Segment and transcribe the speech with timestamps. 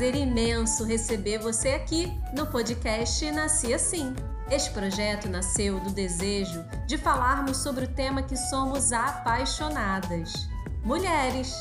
[0.00, 4.16] prazer imenso receber você aqui no podcast Nasci Assim.
[4.50, 10.48] Este projeto nasceu do desejo de falarmos sobre o tema que somos apaixonadas:
[10.82, 11.54] mulheres.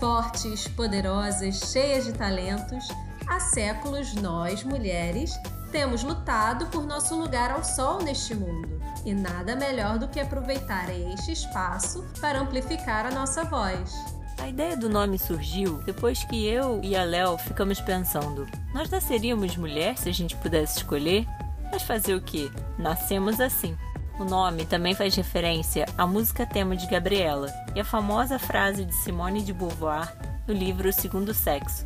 [0.00, 2.88] Fortes, poderosas, cheias de talentos,
[3.26, 5.38] há séculos nós, mulheres,
[5.70, 8.80] temos lutado por nosso lugar ao sol neste mundo.
[9.04, 13.92] E nada melhor do que aproveitar este espaço para amplificar a nossa voz.
[14.38, 19.56] A ideia do nome surgiu depois que eu e a Léo ficamos pensando: nós nasceríamos
[19.56, 21.26] mulher se a gente pudesse escolher?
[21.70, 22.50] Mas fazer o que?
[22.78, 23.76] Nascemos assim.
[24.18, 28.94] O nome também faz referência à música tema de Gabriela e à famosa frase de
[28.94, 31.84] Simone de Beauvoir no livro O Segundo Sexo: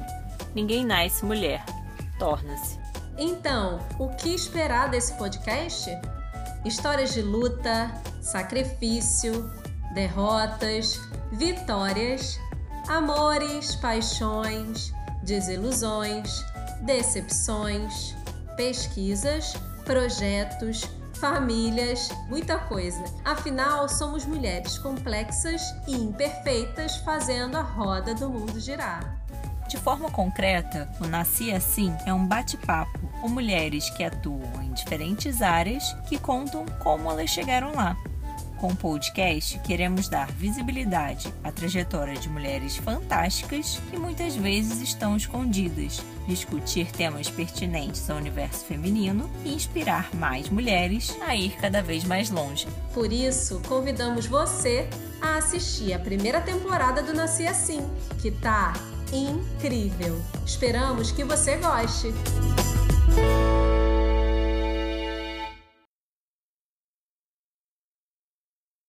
[0.54, 1.64] Ninguém nasce mulher,
[2.18, 2.78] torna-se.
[3.16, 5.90] Então, o que esperar desse podcast?
[6.64, 7.90] Histórias de luta,
[8.20, 9.50] sacrifício,
[9.92, 11.00] derrotas,
[11.32, 12.38] vitórias,
[12.88, 16.44] amores, paixões, desilusões,
[16.82, 18.14] decepções,
[18.56, 19.54] pesquisas
[19.90, 23.02] projetos, famílias, muita coisa.
[23.24, 29.20] Afinal, somos mulheres complexas e imperfeitas fazendo a roda do mundo girar.
[29.68, 35.42] De forma concreta, o Nasci Assim é um bate-papo com mulheres que atuam em diferentes
[35.42, 37.96] áreas que contam como elas chegaram lá.
[38.60, 45.16] Com o podcast, queremos dar visibilidade à trajetória de mulheres fantásticas que muitas vezes estão
[45.16, 52.04] escondidas, discutir temas pertinentes ao universo feminino e inspirar mais mulheres a ir cada vez
[52.04, 52.68] mais longe.
[52.92, 54.86] Por isso, convidamos você
[55.22, 57.80] a assistir a primeira temporada do Nasci Assim,
[58.20, 58.74] que tá
[59.10, 60.20] incrível.
[60.44, 62.08] Esperamos que você goste.